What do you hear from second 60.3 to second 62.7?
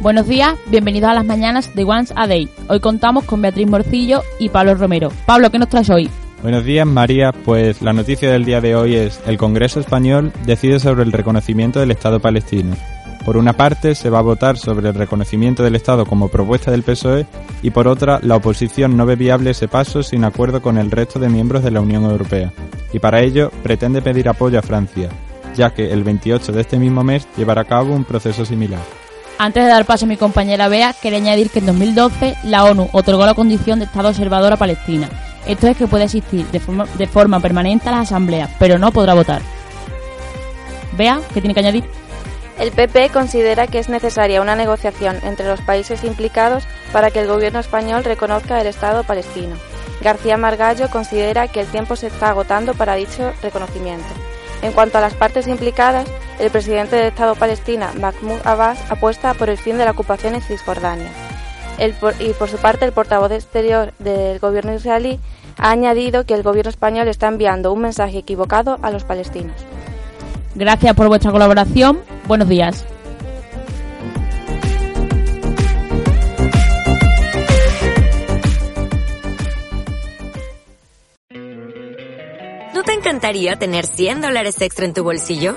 en Cisjordania. y por su